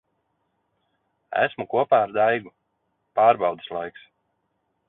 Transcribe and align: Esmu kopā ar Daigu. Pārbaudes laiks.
Esmu 1.43 1.67
kopā 1.75 2.01
ar 2.07 2.15
Daigu. 2.17 2.57
Pārbaudes 3.21 3.73
laiks. 3.79 4.09